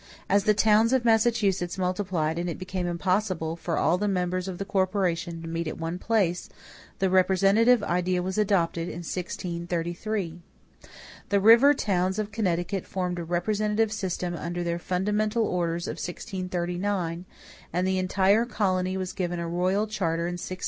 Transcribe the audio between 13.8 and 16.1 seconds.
system under their "Fundamental Orders" of